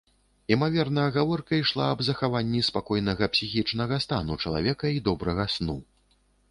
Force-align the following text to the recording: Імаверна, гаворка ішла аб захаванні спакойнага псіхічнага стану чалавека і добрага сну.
Імаверна, 0.53 1.03
гаворка 1.17 1.59
ішла 1.63 1.85
аб 1.97 2.01
захаванні 2.09 2.63
спакойнага 2.71 3.31
псіхічнага 3.35 3.95
стану 4.07 4.33
чалавека 4.43 4.85
і 4.99 5.09
добрага 5.11 5.45
сну. 5.57 5.81